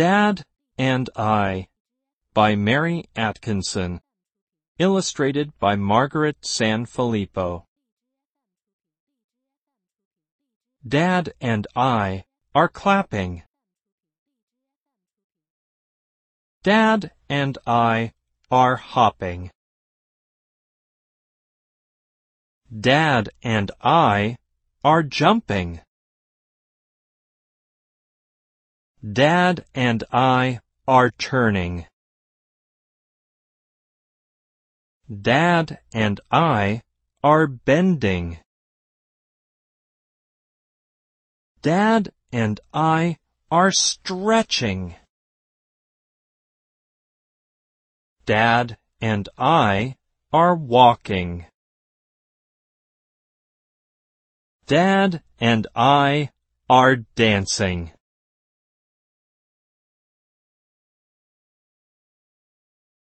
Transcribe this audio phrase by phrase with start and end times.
[0.00, 0.46] Dad
[0.78, 1.68] and I
[2.32, 4.00] by Mary Atkinson.
[4.78, 7.66] Illustrated by Margaret Sanfilippo.
[10.88, 12.24] Dad and I
[12.54, 13.42] are clapping.
[16.62, 18.14] Dad and I
[18.50, 19.50] are hopping.
[22.72, 24.38] Dad and I
[24.82, 25.82] are jumping.
[29.02, 31.86] Dad and I are turning.
[35.10, 36.82] Dad and I
[37.24, 38.38] are bending.
[41.62, 43.16] Dad and I
[43.50, 44.94] are stretching.
[48.26, 49.96] Dad and I
[50.30, 51.46] are walking.
[54.66, 56.30] Dad and I
[56.68, 57.92] are dancing.